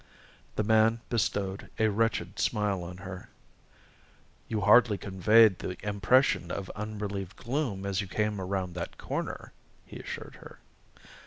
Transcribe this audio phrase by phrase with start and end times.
[0.55, 3.29] The man bestowed a wretched smile on her.
[4.47, 9.53] "You hardly conveyed the impression of unrelieved gloom as you came around that corner,"
[9.85, 10.57] he assured her.